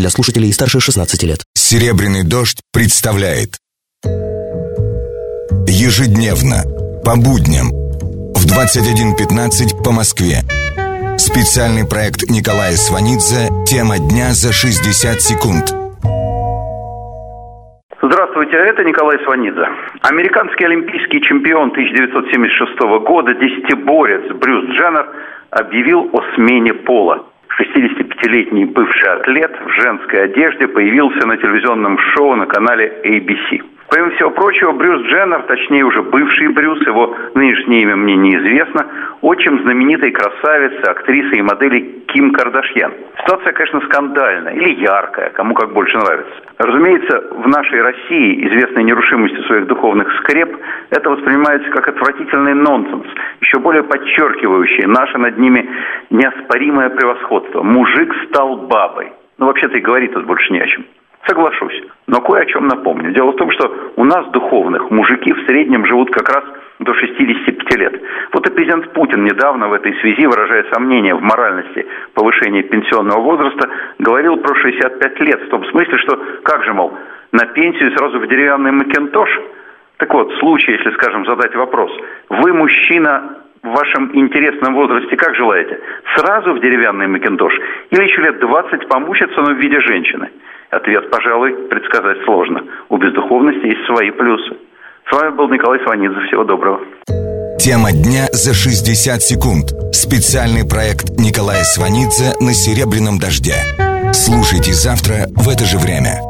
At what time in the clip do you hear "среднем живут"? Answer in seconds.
65.46-66.10